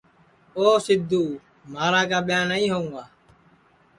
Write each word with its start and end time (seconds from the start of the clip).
او 0.55 0.63
سیدھو 0.85 1.23
مھارا 1.71 2.01
کیا 2.09 2.19
ٻیاں 2.27 2.45
نائی 2.49 2.65
ہوئں 2.71 2.89
گا 2.93 3.03